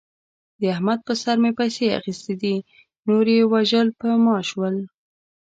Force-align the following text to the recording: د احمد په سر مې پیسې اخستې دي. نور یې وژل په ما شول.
د 0.59 0.61
احمد 0.73 0.99
په 1.07 1.13
سر 1.21 1.37
مې 1.43 1.51
پیسې 1.59 1.85
اخستې 1.97 2.33
دي. 2.41 2.55
نور 3.07 3.25
یې 3.35 3.43
وژل 3.53 3.87
په 3.99 4.07
ما 4.25 4.37
شول. 4.49 4.75